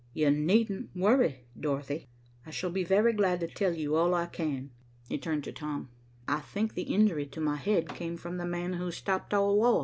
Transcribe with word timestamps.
"You 0.15 0.31
needn't 0.31 0.95
worry, 0.95 1.45
Dorothy. 1.55 2.09
I 2.43 2.49
shall 2.49 2.71
be 2.71 2.83
very 2.83 3.13
glad 3.13 3.39
to 3.41 3.47
tell 3.47 3.75
you 3.75 3.93
all 3.95 4.15
I 4.15 4.25
can." 4.25 4.71
He 5.07 5.19
turned 5.19 5.43
to 5.43 5.51
Tom. 5.51 5.89
"I 6.27 6.39
think 6.39 6.73
the 6.73 6.89
injury 6.95 7.27
to 7.27 7.39
my 7.39 7.57
head 7.57 7.87
came 7.89 8.17
from 8.17 8.37
the 8.37 8.45
man 8.47 8.73
who 8.73 8.89
stopped 8.89 9.31
all 9.31 9.55
war." 9.55 9.79